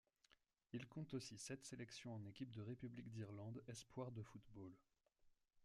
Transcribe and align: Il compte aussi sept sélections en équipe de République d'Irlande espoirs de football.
Il 0.73 0.87
compte 0.87 1.13
aussi 1.13 1.37
sept 1.37 1.63
sélections 1.63 2.15
en 2.15 2.25
équipe 2.25 2.49
de 2.49 2.63
République 2.63 3.11
d'Irlande 3.11 3.61
espoirs 3.67 4.11
de 4.11 4.23
football. 4.23 4.73